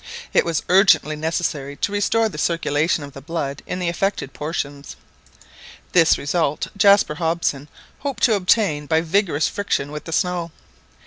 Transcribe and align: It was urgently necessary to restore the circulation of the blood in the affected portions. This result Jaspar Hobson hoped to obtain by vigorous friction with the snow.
It 0.33 0.45
was 0.45 0.63
urgently 0.67 1.15
necessary 1.15 1.75
to 1.75 1.91
restore 1.91 2.27
the 2.27 2.39
circulation 2.39 3.03
of 3.03 3.13
the 3.13 3.21
blood 3.21 3.61
in 3.67 3.77
the 3.77 3.87
affected 3.87 4.33
portions. 4.33 4.95
This 5.91 6.17
result 6.17 6.69
Jaspar 6.75 7.13
Hobson 7.17 7.69
hoped 7.99 8.23
to 8.23 8.33
obtain 8.33 8.87
by 8.87 9.01
vigorous 9.01 9.47
friction 9.47 9.91
with 9.91 10.05
the 10.05 10.11
snow. 10.11 10.49